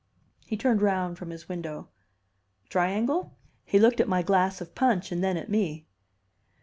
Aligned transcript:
He 0.47 0.57
turned 0.57 0.81
round 0.81 1.19
from 1.19 1.29
his 1.29 1.47
window. 1.47 1.87
"Triangle?" 2.69 3.37
He 3.63 3.77
looked 3.77 3.99
at 3.99 4.07
my 4.09 4.23
glass 4.23 4.59
of 4.59 4.73
punch, 4.73 5.11
and 5.11 5.23
then 5.23 5.37
at 5.37 5.47
me. 5.47 5.85